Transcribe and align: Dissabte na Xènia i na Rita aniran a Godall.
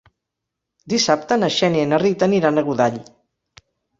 Dissabte 0.93 1.37
na 1.41 1.49
Xènia 1.57 1.83
i 1.87 1.91
na 1.91 2.01
Rita 2.05 2.27
aniran 2.29 2.57
a 2.57 2.65
Godall. 2.71 2.99